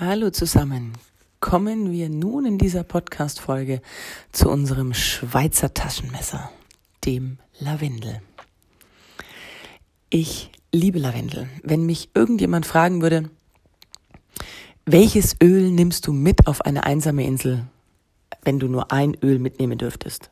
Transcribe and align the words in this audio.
Hallo 0.00 0.30
zusammen. 0.30 0.92
Kommen 1.40 1.90
wir 1.90 2.08
nun 2.08 2.46
in 2.46 2.56
dieser 2.56 2.84
Podcast-Folge 2.84 3.82
zu 4.30 4.48
unserem 4.48 4.94
Schweizer 4.94 5.74
Taschenmesser, 5.74 6.52
dem 7.04 7.38
Lavendel. 7.58 8.22
Ich 10.08 10.52
liebe 10.70 11.00
Lavendel. 11.00 11.48
Wenn 11.64 11.84
mich 11.84 12.10
irgendjemand 12.14 12.64
fragen 12.64 13.02
würde, 13.02 13.28
welches 14.86 15.34
Öl 15.42 15.68
nimmst 15.72 16.06
du 16.06 16.12
mit 16.12 16.46
auf 16.46 16.60
eine 16.60 16.84
einsame 16.84 17.24
Insel, 17.24 17.64
wenn 18.42 18.60
du 18.60 18.68
nur 18.68 18.92
ein 18.92 19.16
Öl 19.20 19.40
mitnehmen 19.40 19.78
dürftest, 19.78 20.30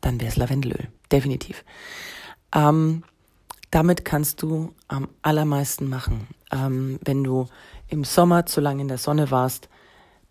dann 0.00 0.18
wäre 0.20 0.32
es 0.32 0.36
Lavendelöl, 0.36 0.88
definitiv. 1.12 1.64
Ähm, 2.52 3.04
damit 3.70 4.04
kannst 4.04 4.42
du 4.42 4.74
am 4.88 5.08
allermeisten 5.22 5.88
machen. 5.88 6.26
Ähm, 6.54 6.98
wenn 7.04 7.24
du 7.24 7.46
im 7.88 8.04
Sommer 8.04 8.46
zu 8.46 8.60
lange 8.60 8.82
in 8.82 8.88
der 8.88 8.98
Sonne 8.98 9.30
warst, 9.30 9.68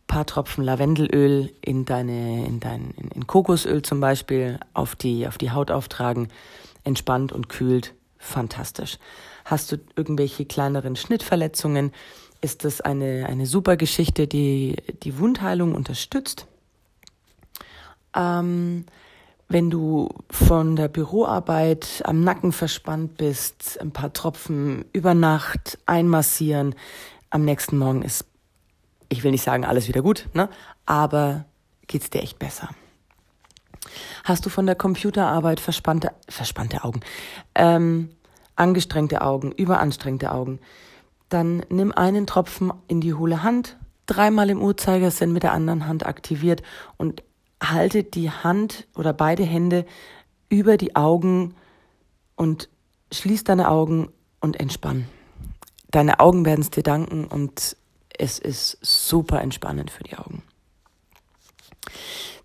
paar 0.08 0.26
Tropfen 0.26 0.64
Lavendelöl 0.64 1.52
in 1.62 1.86
deine, 1.86 2.46
in 2.46 2.60
dein, 2.60 2.92
in, 2.98 3.10
in 3.10 3.28
Kokosöl 3.28 3.82
zum 3.82 4.00
Beispiel 4.00 4.60
auf 4.74 4.96
die, 4.96 5.28
auf 5.28 5.38
die 5.38 5.52
Haut 5.52 5.72
auftragen, 5.72 6.30
entspannt 6.84 7.32
und 7.32 7.50
kühlt, 7.50 7.94
fantastisch. 8.18 8.98
Hast 9.46 9.72
du 9.72 9.78
irgendwelche 9.96 10.46
kleineren 10.46 10.96
Schnittverletzungen, 10.96 11.92
ist 12.42 12.66
das 12.66 12.82
eine, 12.82 13.26
eine 13.28 13.46
super 13.46 13.78
Geschichte, 13.78 14.28
die 14.28 14.76
die 15.04 15.18
Wundheilung 15.18 15.76
unterstützt. 15.76 16.46
Ähm, 18.16 18.86
wenn 19.54 19.70
du 19.70 20.10
von 20.32 20.76
der 20.76 20.88
Büroarbeit 20.88 22.02
am 22.06 22.24
Nacken 22.24 22.52
verspannt 22.52 23.18
bist, 23.18 23.80
ein 23.80 23.92
paar 23.92 24.12
Tropfen 24.12 24.84
über 24.94 25.14
Nacht 25.14 25.78
einmassieren, 25.86 26.74
am 27.30 27.46
nächsten 27.46 27.78
Morgen 27.78 28.02
ist, 28.02 28.26
ich 29.10 29.24
will 29.24 29.30
nicht 29.30 29.44
sagen, 29.44 29.64
alles 29.64 29.88
wieder 29.88 30.02
gut, 30.02 30.28
ne? 30.34 30.50
aber 30.88 31.46
geht's 31.86 32.10
dir 32.10 32.24
echt 32.24 32.40
besser. 32.40 32.70
Hast 34.24 34.44
du 34.44 34.50
von 34.50 34.66
der 34.66 34.74
Computerarbeit 34.74 35.60
verspannte, 35.60 36.12
verspannte 36.28 36.84
Augen, 36.84 37.02
ähm, 37.54 38.10
angestrengte 38.56 39.22
Augen, 39.22 39.52
überanstrengte 39.52 40.32
Augen, 40.32 40.60
dann 41.30 41.64
nimm 41.70 41.92
einen 41.92 42.26
Tropfen 42.26 42.74
in 42.88 43.02
die 43.02 43.14
hohle 43.14 43.44
Hand, 43.44 43.78
dreimal 44.08 44.50
im 44.50 44.64
Uhrzeigersinn 44.64 45.32
mit 45.32 45.44
der 45.44 45.54
anderen 45.54 45.88
Hand 45.88 46.08
aktiviert 46.08 46.64
und 46.98 47.22
halte 47.72 48.04
die 48.04 48.30
Hand 48.30 48.88
oder 48.96 49.14
beide 49.14 49.44
Hände 49.44 49.86
über 50.50 50.78
die 50.78 50.96
Augen 50.96 51.56
und 52.36 52.70
schließ 53.12 53.44
deine 53.44 53.70
Augen 53.70 54.12
und 54.40 54.60
entspann. 54.60 55.08
Deine 55.92 56.20
Augen 56.20 56.46
werden 56.46 56.62
es 56.62 56.72
dir 56.72 56.84
danken 56.84 57.26
und 57.26 57.78
es 58.18 58.40
ist 58.40 58.78
super 58.82 59.42
entspannend 59.42 59.92
für 59.92 60.04
die 60.04 60.18
Augen. 60.18 60.44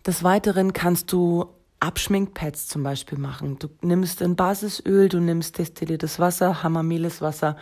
Des 0.06 0.22
Weiteren 0.22 0.72
kannst 0.72 1.12
du 1.12 1.47
Abschminkpads 1.80 2.66
zum 2.66 2.82
Beispiel 2.82 3.19
machen. 3.19 3.58
Du 3.58 3.69
nimmst 3.82 4.22
ein 4.22 4.36
Basisöl, 4.36 5.08
du 5.08 5.20
nimmst 5.20 5.58
destilliertes 5.58 6.19
Wasser, 6.19 6.62
Hammermehles 6.62 7.20
Wasser 7.20 7.56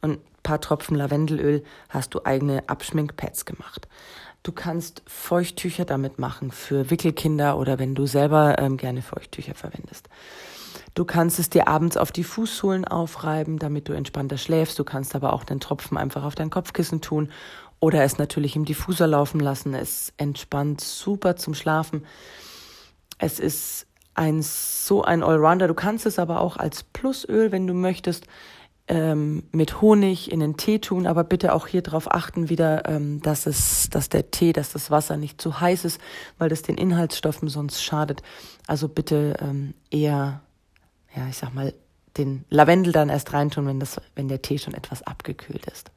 und 0.00 0.12
ein 0.12 0.42
paar 0.42 0.60
Tropfen 0.60 0.96
Lavendelöl, 0.96 1.62
hast 1.88 2.14
du 2.14 2.24
eigene 2.24 2.68
Abschminkpads 2.68 3.44
gemacht. 3.44 3.86
Du 4.42 4.52
kannst 4.52 5.02
Feuchttücher 5.06 5.84
damit 5.84 6.18
machen 6.18 6.50
für 6.50 6.90
Wickelkinder 6.90 7.58
oder 7.58 7.78
wenn 7.78 7.94
du 7.94 8.06
selber 8.06 8.58
ähm, 8.58 8.78
gerne 8.78 9.02
Feuchttücher 9.02 9.54
verwendest. 9.54 10.08
Du 10.94 11.04
kannst 11.04 11.38
es 11.38 11.50
dir 11.50 11.68
abends 11.68 11.96
auf 11.96 12.10
die 12.10 12.24
Fußsohlen 12.24 12.84
aufreiben, 12.84 13.58
damit 13.58 13.88
du 13.88 13.92
entspannter 13.92 14.38
schläfst. 14.38 14.78
Du 14.78 14.84
kannst 14.84 15.14
aber 15.14 15.32
auch 15.32 15.44
den 15.44 15.60
Tropfen 15.60 15.96
einfach 15.96 16.24
auf 16.24 16.34
dein 16.34 16.50
Kopfkissen 16.50 17.00
tun 17.00 17.30
oder 17.80 18.02
es 18.02 18.18
natürlich 18.18 18.56
im 18.56 18.64
Diffuser 18.64 19.06
laufen 19.06 19.40
lassen. 19.40 19.74
Es 19.74 20.12
entspannt 20.16 20.80
super 20.80 21.36
zum 21.36 21.54
Schlafen. 21.54 22.06
Es 23.18 23.38
ist 23.38 23.86
ein 24.14 24.42
so 24.42 25.02
ein 25.02 25.22
Allrounder. 25.22 25.68
Du 25.68 25.74
kannst 25.74 26.06
es 26.06 26.18
aber 26.18 26.40
auch 26.40 26.56
als 26.56 26.82
Plusöl, 26.82 27.52
wenn 27.52 27.66
du 27.66 27.74
möchtest, 27.74 28.26
ähm, 28.90 29.44
mit 29.52 29.80
Honig 29.80 30.30
in 30.30 30.40
den 30.40 30.58
Tee 30.58 30.78
tun, 30.78 31.06
aber 31.06 31.24
bitte 31.24 31.54
auch 31.54 31.66
hier 31.66 31.80
darauf 31.82 32.12
achten 32.12 32.50
wieder, 32.50 32.86
ähm, 32.88 33.22
dass 33.22 33.46
es, 33.46 33.88
dass 33.88 34.10
der 34.10 34.30
Tee, 34.30 34.52
dass 34.52 34.72
das 34.72 34.90
Wasser 34.90 35.16
nicht 35.16 35.40
zu 35.40 35.60
heiß 35.60 35.86
ist, 35.86 36.00
weil 36.36 36.50
das 36.50 36.60
den 36.60 36.76
Inhaltsstoffen 36.76 37.48
sonst 37.48 37.82
schadet. 37.82 38.22
Also 38.66 38.88
bitte 38.88 39.34
ähm, 39.40 39.74
eher 39.90 40.42
ja, 41.16 41.26
ich 41.28 41.36
sag 41.36 41.54
mal, 41.54 41.74
den 42.16 42.44
Lavendel 42.50 42.92
dann 42.92 43.08
erst 43.08 43.32
reintun, 43.32 43.66
wenn, 43.66 43.80
das, 43.80 44.00
wenn 44.14 44.28
der 44.28 44.42
Tee 44.42 44.58
schon 44.58 44.74
etwas 44.74 45.02
abgekühlt 45.02 45.66
ist. 45.66 45.90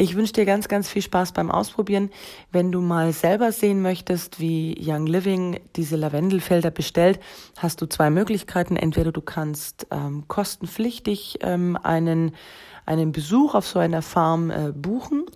Ich 0.00 0.14
wünsche 0.14 0.32
dir 0.32 0.46
ganz, 0.46 0.68
ganz 0.68 0.88
viel 0.88 1.02
Spaß 1.02 1.32
beim 1.32 1.50
Ausprobieren. 1.50 2.10
Wenn 2.52 2.70
du 2.70 2.80
mal 2.80 3.12
selber 3.12 3.50
sehen 3.50 3.82
möchtest, 3.82 4.38
wie 4.38 4.78
Young 4.80 5.08
Living 5.08 5.58
diese 5.74 5.96
Lavendelfelder 5.96 6.70
bestellt, 6.70 7.18
hast 7.56 7.80
du 7.80 7.86
zwei 7.86 8.08
Möglichkeiten. 8.08 8.76
Entweder 8.76 9.10
du 9.10 9.20
kannst 9.20 9.88
ähm, 9.90 10.28
kostenpflichtig 10.28 11.40
ähm, 11.40 11.76
einen, 11.82 12.30
einen 12.86 13.10
Besuch 13.10 13.56
auf 13.56 13.66
so 13.66 13.80
einer 13.80 14.00
Farm 14.00 14.52
äh, 14.52 14.70
buchen. 14.72 15.26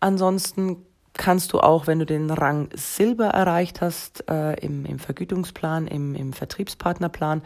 Ansonsten 0.00 0.86
kannst 1.12 1.52
du 1.52 1.60
auch, 1.60 1.86
wenn 1.86 1.98
du 1.98 2.06
den 2.06 2.30
Rang 2.30 2.70
Silber 2.72 3.26
erreicht 3.26 3.82
hast 3.82 4.24
äh, 4.30 4.54
im, 4.64 4.86
im 4.86 4.98
Vergütungsplan, 4.98 5.86
im, 5.86 6.14
im 6.14 6.32
Vertriebspartnerplan, 6.32 7.42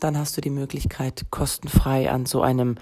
dann 0.00 0.16
hast 0.16 0.34
du 0.38 0.40
die 0.40 0.48
Möglichkeit, 0.48 1.26
kostenfrei 1.28 2.10
an 2.10 2.24
so 2.24 2.40
einem 2.40 2.76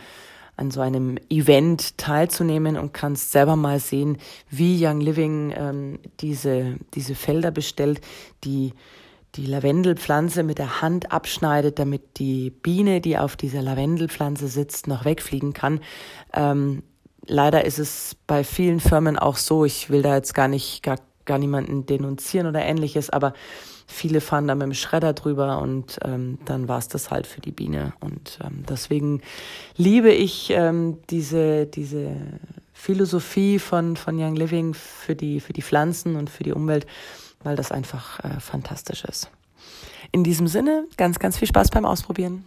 an 0.56 0.70
so 0.70 0.80
einem 0.80 1.18
Event 1.30 1.98
teilzunehmen 1.98 2.76
und 2.76 2.92
kannst 2.92 3.32
selber 3.32 3.56
mal 3.56 3.78
sehen, 3.80 4.18
wie 4.50 4.84
Young 4.84 5.00
Living 5.00 5.52
ähm, 5.56 5.98
diese, 6.20 6.76
diese 6.94 7.14
Felder 7.14 7.50
bestellt, 7.50 8.00
die 8.44 8.72
die 9.36 9.46
Lavendelpflanze 9.46 10.42
mit 10.42 10.58
der 10.58 10.80
Hand 10.80 11.10
abschneidet, 11.12 11.78
damit 11.78 12.18
die 12.18 12.50
Biene, 12.50 13.00
die 13.00 13.18
auf 13.18 13.36
dieser 13.36 13.62
Lavendelpflanze 13.62 14.48
sitzt, 14.48 14.86
noch 14.86 15.04
wegfliegen 15.04 15.52
kann. 15.52 15.80
Ähm, 16.32 16.82
leider 17.26 17.64
ist 17.64 17.78
es 17.78 18.16
bei 18.26 18.44
vielen 18.44 18.80
Firmen 18.80 19.18
auch 19.18 19.36
so, 19.36 19.64
ich 19.64 19.90
will 19.90 20.02
da 20.02 20.14
jetzt 20.14 20.34
gar 20.34 20.48
nicht, 20.48 20.82
gar, 20.82 20.98
gar 21.24 21.38
niemanden 21.38 21.86
denunzieren 21.86 22.46
oder 22.46 22.62
ähnliches, 22.62 23.10
aber 23.10 23.34
viele 23.86 24.20
fahren 24.20 24.48
da 24.48 24.54
mit 24.54 24.66
dem 24.66 24.74
Schredder 24.74 25.12
drüber 25.12 25.60
und 25.60 25.98
ähm, 26.04 26.38
dann 26.44 26.68
war 26.68 26.78
es 26.78 26.88
das 26.88 27.10
halt 27.10 27.26
für 27.26 27.40
die 27.40 27.52
Biene. 27.52 27.92
Und 28.00 28.38
ähm, 28.42 28.64
deswegen 28.68 29.22
liebe 29.76 30.10
ich 30.10 30.50
ähm, 30.50 30.98
diese, 31.10 31.66
diese 31.66 32.16
Philosophie 32.72 33.58
von, 33.58 33.96
von 33.96 34.18
Young 34.18 34.36
Living 34.36 34.74
für 34.74 35.14
die, 35.14 35.40
für 35.40 35.52
die 35.52 35.62
Pflanzen 35.62 36.16
und 36.16 36.30
für 36.30 36.44
die 36.44 36.52
Umwelt, 36.52 36.86
weil 37.42 37.56
das 37.56 37.72
einfach 37.72 38.20
äh, 38.20 38.40
fantastisch 38.40 39.04
ist. 39.04 39.30
In 40.12 40.24
diesem 40.24 40.46
Sinne, 40.46 40.86
ganz, 40.96 41.18
ganz 41.18 41.38
viel 41.38 41.48
Spaß 41.48 41.70
beim 41.70 41.84
Ausprobieren. 41.84 42.44